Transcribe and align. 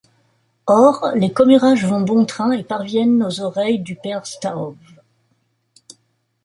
Or, 0.67 1.11
les 1.13 1.31
commérages 1.31 1.85
vont 1.85 2.01
bon 2.01 2.25
train 2.25 2.49
et 2.53 2.63
parviennent 2.63 3.21
aux 3.21 3.39
oreilles 3.41 3.77
du 3.77 3.93
père 3.93 4.25
Stahov. 4.25 4.75